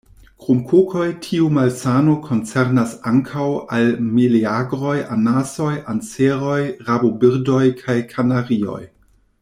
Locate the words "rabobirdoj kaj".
6.89-7.99